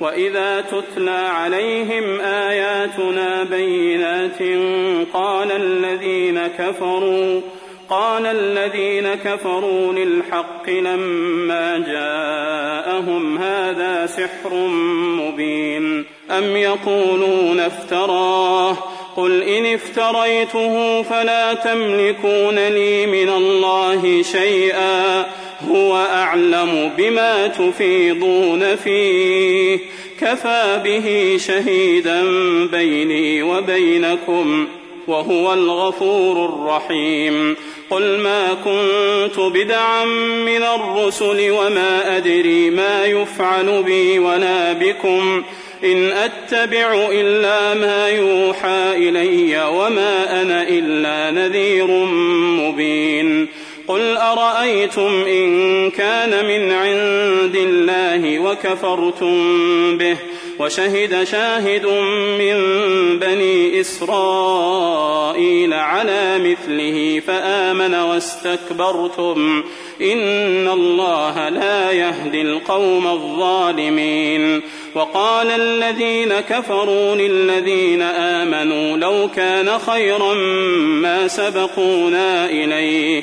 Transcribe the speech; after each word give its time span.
واذا 0.00 0.60
تتلى 0.60 1.10
عليهم 1.10 2.20
اياتنا 2.20 3.44
بينات 3.44 4.38
قال 5.12 5.52
الذين 5.52 6.46
كفروا 6.46 7.40
قال 7.90 8.26
الذين 8.26 9.14
كفروا 9.14 9.92
للحق 9.92 10.70
لما 10.70 11.78
جاءهم 11.78 13.38
هذا 13.38 14.06
سحر 14.06 14.54
مبين 15.20 16.04
ام 16.30 16.56
يقولون 16.56 17.60
افتراه 17.60 18.76
قل 19.16 19.42
ان 19.42 19.74
افتريته 19.74 21.02
فلا 21.02 21.54
تملكون 21.54 22.58
لي 22.68 23.06
من 23.06 23.28
الله 23.28 24.22
شيئا 24.22 25.24
هو 25.70 25.96
أعلم 25.96 26.90
بما 26.98 27.46
تفيضون 27.46 28.76
فيه. 28.76 29.78
كفى 30.20 30.80
به 30.84 31.36
شهيدا 31.46 32.22
بيني 32.66 33.42
وبينكم 33.42 34.66
وهو 35.06 35.52
الغفور 35.52 36.44
الرحيم. 36.44 37.56
قل 37.90 38.18
ما 38.18 38.48
كنت 38.64 39.40
بدعا 39.40 40.04
من 40.44 40.62
الرسل 40.62 41.50
وما 41.50 42.16
أدري 42.16 42.70
ما 42.70 43.04
يفعل 43.04 43.82
بي 43.82 44.18
ولا 44.18 44.72
بكم. 44.72 45.42
إن 45.84 46.12
أتبع 46.12 47.08
إلا 47.12 47.74
ما 47.74 48.08
يوحى 48.08 49.08
إلي 49.08 49.64
وما 49.64 50.42
أنا 50.42 50.68
إلا 50.68 51.30
نذير 51.30 51.86
قل 54.34 54.40
ارايتم 54.40 55.24
ان 55.24 55.90
كان 55.90 56.44
من 56.44 56.72
عند 56.72 57.56
الله 57.56 58.38
وكفرتم 58.38 59.36
به 59.98 60.16
وشهد 60.58 61.24
شاهد 61.24 61.86
من 62.38 62.58
بني 63.18 63.80
اسرائيل 63.80 65.74
على 65.74 66.38
مثله 66.38 67.22
فامن 67.26 67.94
واستكبرتم 67.94 69.64
ان 70.00 70.68
الله 70.68 71.48
لا 71.48 71.92
يهدي 71.92 72.42
القوم 72.42 73.06
الظالمين 73.06 74.62
وقال 74.94 75.50
الذين 75.50 76.40
كفروا 76.40 77.14
للذين 77.14 78.02
امنوا 78.02 78.96
لو 78.96 79.28
كان 79.36 79.78
خيرا 79.78 80.34
ما 80.74 81.28
سبقونا 81.28 82.46
اليه 82.46 83.22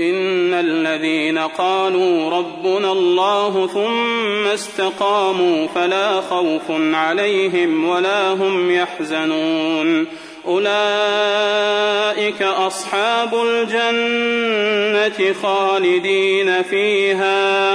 إن 0.00 0.54
الذين 0.54 1.38
قالوا 1.38 2.30
ربنا 2.30 2.92
الله 2.92 3.68
ثم 3.74 4.46
استقاموا 4.46 5.66
فلا 5.74 6.20
خوف 6.20 6.62
عليهم 6.70 7.88
ولا 7.88 8.32
هم 8.32 8.70
يحزنون. 8.70 10.06
أولئك 10.46 12.42
أصحاب 12.42 13.34
الجنة 13.34 15.34
خالدين 15.42 16.62
فيها. 16.62 17.74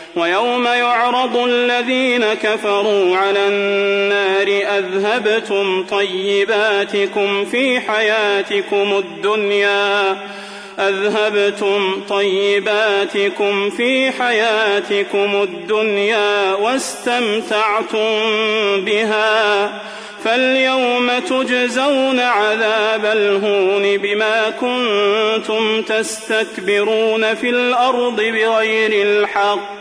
ويوم 0.15 0.65
يعرض 0.65 1.37
الذين 1.37 2.33
كفروا 2.33 3.17
على 3.17 3.47
النار 3.47 4.77
أذهبتم 4.77 5.85
طيباتكم 5.89 7.45
في 7.45 7.79
حياتكم 7.79 8.97
الدنيا. 8.97 10.17
أذهبتم 10.79 12.01
طيباتكم 12.09 13.69
في 13.69 14.11
حياتكم 14.11 15.41
الدنيا 15.43 16.53
واستمتعتم 16.53 18.09
بها. 18.85 19.71
فاليوم 20.23 21.11
تجزون 21.19 22.19
عذاب 22.19 23.05
الهون 23.05 23.97
بما 23.97 24.49
كنتم 24.49 25.81
تستكبرون 25.81 27.35
في 27.35 27.49
الأرض 27.49 28.15
بغير 28.15 28.91
الحق. 29.05 29.80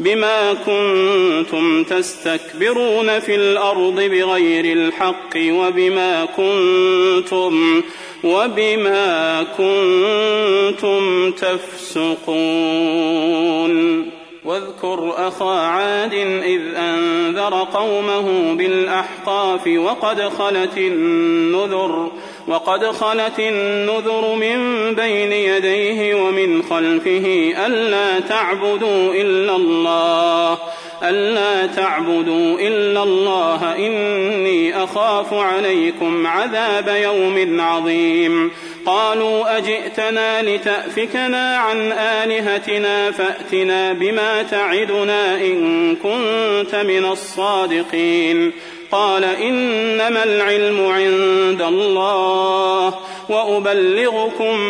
بما 0.00 0.54
كنتم 0.54 1.84
تستكبرون 1.84 3.18
في 3.18 3.34
الأرض 3.34 4.00
بغير 4.00 4.64
الحق 4.64 5.36
وبما 5.36 6.24
كنتم 6.24 7.82
وبما 8.24 9.42
كنتم 9.42 11.30
تفسقون. 11.30 12.88
واذكر 14.44 15.14
أخا 15.16 15.60
عاد 15.60 16.14
إذ 16.44 16.60
أنذر 16.76 17.66
قومه 17.74 18.54
بالأحقاف 18.54 19.66
وقد 19.66 20.22
خلت 20.22 20.78
النذر 20.78 22.10
وقد 22.48 22.86
خلت 22.86 23.38
النذر 23.38 24.34
من 24.34 24.94
بين 24.94 25.32
يديه 25.32 26.14
ومن 26.14 26.62
خلفه 26.62 27.54
ألا 27.66 28.20
تعبدوا 28.20 29.14
إلا 29.14 29.56
الله 29.56 30.58
ألا 31.02 31.66
تعبدوا 31.66 32.58
إلا 32.60 33.02
الله 33.02 33.76
إني 33.76 34.84
أخاف 34.84 35.34
عليكم 35.34 36.26
عذاب 36.26 36.88
يوم 37.02 37.60
عظيم. 37.60 38.50
قالوا 38.86 39.58
أجئتنا 39.58 40.42
لتأفكنا 40.42 41.56
عن 41.56 41.92
آلهتنا 41.92 43.10
فأتنا 43.10 43.92
بما 43.92 44.42
تعدنا 44.42 45.34
إن 45.36 45.96
كنت 45.96 46.74
من 46.74 47.04
الصادقين. 47.04 48.52
قال 48.92 49.24
إنما 49.24 50.24
العلم 50.24 50.86
عند 50.86 51.62
الله 51.62 52.94
وأبلغكم 53.28 54.60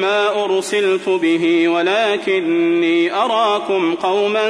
ما 0.00 0.44
أرسلت 0.44 1.08
به 1.08 1.68
ولكني 1.68 3.14
أراكم 3.14 3.94
قوما 3.94 4.48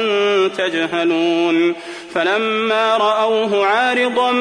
تجهلون 0.57 1.75
فلما 2.13 2.97
رأوه 2.97 3.65
عارضا 3.65 4.31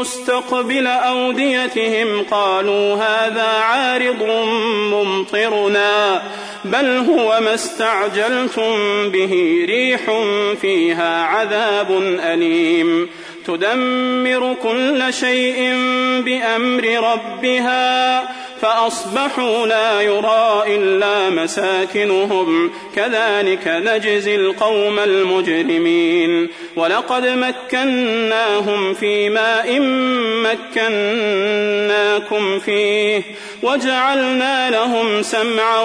مستقبل 0.00 0.86
أوديتهم 0.86 2.22
قالوا 2.30 2.94
هذا 2.94 3.48
عارض 3.48 4.22
ممطرنا 4.92 6.22
بل 6.64 6.86
هو 6.86 7.40
ما 7.40 7.54
استعجلتم 7.54 8.74
به 9.10 9.64
ريح 9.68 10.00
فيها 10.60 11.24
عذاب 11.24 11.90
أليم 12.20 13.08
تدمر 13.46 14.56
كل 14.62 15.14
شيء 15.14 15.74
بأمر 16.24 17.12
ربها 17.12 18.22
فأصبحوا 18.62 19.66
لا 19.66 20.00
يرى 20.00 20.62
إلا 20.66 21.30
مساكنهم. 21.30 22.70
كذلك 22.96 23.68
نجزي 23.68 24.34
القوم 24.34 24.98
المجرمين. 24.98 26.48
ولقد 26.76 27.26
مكناهم 27.26 28.94
في 28.94 29.28
ماء 29.28 29.80
مكناكم 30.76 32.58
فيه 32.58 33.22
وجعلنا 33.62 34.70
لهم 34.70 35.22
سمعا 35.22 35.80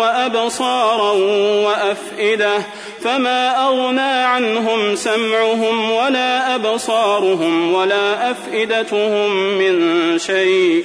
وأبصارا 0.00 1.12
وأفئدة 1.66 2.58
فما 3.02 3.66
أغنى 3.66 4.00
عنهم 4.00 4.96
سمعهم 4.96 5.90
ولا 5.90 6.54
أبصارهم 6.54 7.74
ولا 7.74 8.30
أفئدتهم 8.30 9.30
من 9.58 10.18
شيء. 10.18 10.84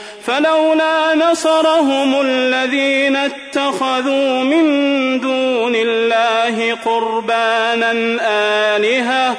فلولا 0.25 1.15
نصرهم 1.15 2.21
الذين 2.21 3.15
اتخذوا 3.15 4.43
من 4.43 4.63
دون 5.19 5.75
الله 5.75 6.73
قربانا 6.85 7.91
آلهة 8.77 9.37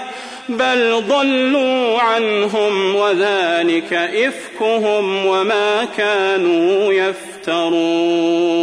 بل 0.48 1.02
ضلوا 1.08 2.00
عنهم 2.00 2.94
وذلك 2.94 3.92
إفكهم 3.92 5.26
وما 5.26 5.84
كانوا 5.96 6.92
يفترون 6.92 8.62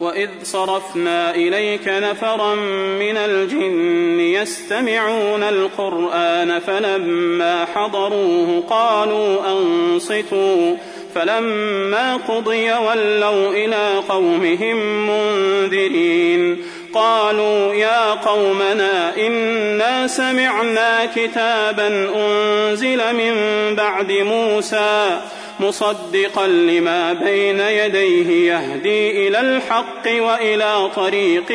وإذ 0.00 0.28
صرفنا 0.42 1.34
إليك 1.34 1.88
نفرا 1.88 2.54
من 2.98 3.16
الجن 3.16 4.20
يستمعون 4.20 5.42
القرآن 5.42 6.58
فلما 6.58 7.64
حضروه 7.64 8.62
قالوا 8.70 9.52
أنصتوا 9.52 10.76
فلما 11.14 12.16
قضي 12.16 12.72
ولوا 12.72 13.50
إلى 13.50 14.02
قومهم 14.08 14.76
منذرين 15.08 16.56
قالوا 16.94 17.74
يا 17.74 18.14
قومنا 18.14 19.16
إنا 19.16 20.06
سمعنا 20.06 21.06
كتابا 21.16 22.10
أنزل 22.16 23.16
من 23.16 23.34
بعد 23.74 24.12
موسى 24.12 25.20
مصدقا 25.60 26.46
لما 26.46 27.12
بين 27.12 27.60
يديه 27.60 28.52
يهدي 28.52 29.28
إلى 29.28 29.40
الحق 29.40 30.04
وإلى 30.06 30.90
طريق 30.96 31.52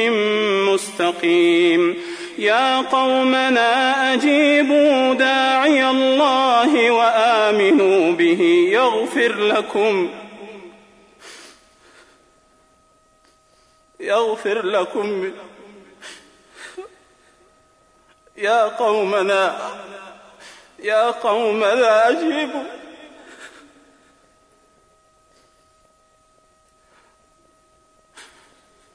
مستقيم. 0.70 2.02
يا 2.38 2.82
قومنا 2.82 4.14
أجيبوا 4.14 5.14
داعي 5.14 5.90
الله 5.90 6.92
وآمنوا 6.92 8.12
به 8.12 8.42
يغفر 8.72 9.36
لكم. 9.36 10.10
يغفر 14.00 14.66
لكم. 14.66 15.32
يا 18.38 18.68
قومنا 18.68 19.72
يا 20.80 21.12
قومنا 21.12 22.10
أجيبوا. 22.10 22.83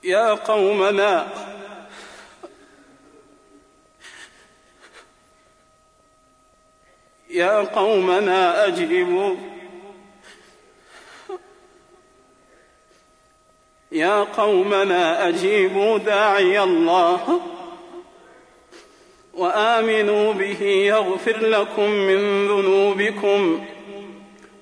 يا 0.09 0.35
قومنا. 0.35 1.29
يا 7.31 7.61
قومنا 7.61 8.67
أجيبوا. 8.67 9.37
يا 13.93 14.25
قومنا 14.25 15.29
أجيبوا 15.29 15.99
داعي 15.99 16.63
الله 16.63 17.41
وآمنوا 19.35 20.33
به 20.33 20.63
يغفر 20.63 21.37
لكم 21.37 21.91
من 21.91 22.49
ذنوبكم 22.49 23.67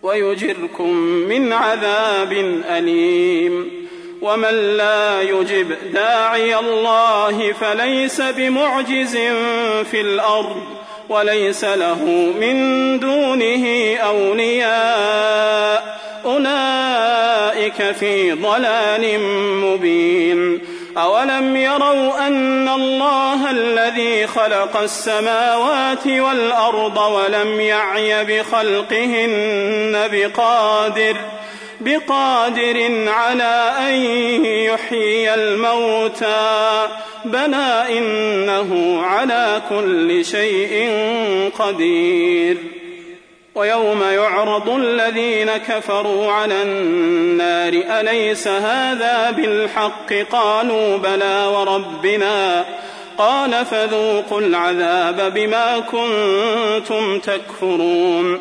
ويجركم 0.03 0.93
من 1.31 1.53
عذاب 1.53 2.33
أليم. 2.65 3.86
ومن 4.23 4.77
لا 4.77 5.23
يجب 5.23 5.77
داعي 5.93 6.57
الله 6.59 7.53
فليس 7.53 8.21
بمعجز 8.21 9.17
في 9.91 10.01
الأرض 10.01 10.63
وليس 11.09 11.65
له 11.65 12.05
من 12.41 12.57
دونه 13.01 13.97
أولياء 13.97 15.97
أولئك 16.25 17.93
في 17.93 18.33
ضلال 18.33 19.21
مبين 19.65 20.61
أولم 20.99 21.57
يروا 21.57 22.27
أن 22.27 22.69
الله 22.69 23.51
الذي 23.51 24.27
خلق 24.27 24.77
السماوات 24.77 26.07
والأرض 26.07 26.97
ولم 26.97 27.61
يعي 27.61 28.25
بخلقهن 28.25 30.09
بقادر 30.13 31.17
بقادر 31.87 33.09
على 33.09 33.73
أن 33.79 33.95
يحيي 34.45 35.35
الموتى. 35.35 36.89
بلى 37.25 37.99
إنه 37.99 39.03
على 39.03 39.63
كل 39.69 40.25
شيء 40.25 40.91
قدير. 41.59 42.57
ويوم 43.55 44.03
يعرض 44.03 44.69
الذين 44.69 45.51
كفروا 45.57 46.33
على 46.33 46.63
النار 46.63 47.73
أليس 48.01 48.49
هذا 48.49 49.31
بالحق؟ 49.31 50.13
قالوا 50.33 50.97
بلى 50.97 51.47
وربنا. 51.47 52.65
قال 53.19 53.67
فذوقوا 53.67 54.41
العذاب 54.41 55.35
بما 55.35 55.79
كنتم 55.79 57.19
تكفرون. 57.19 58.41